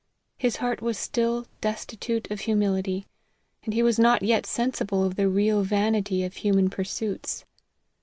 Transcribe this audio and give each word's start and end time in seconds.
His 0.39 0.55
heart 0.55 0.81
was 0.81 0.97
still 0.97 1.45
destitute 1.61 2.31
of 2.31 2.39
humility, 2.39 3.05
wid 3.67 3.75
he 3.75 3.83
was 3.83 3.99
not 3.99 4.23
yet 4.23 4.47
sensible 4.47 5.03
of 5.03 5.15
the 5.15 5.29
real 5.29 5.61
vanity 5.61 6.23
of 6.23 6.37
human 6.37 6.71
pursuits. 6.71 7.45